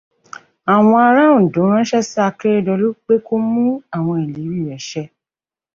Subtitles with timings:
[0.73, 3.63] Àwọn ará Òǹdó ránṣẹ́ sí Akérédolú pé kó mú
[3.97, 5.03] àwọn ìlérí rẹ̀ ṣẹ.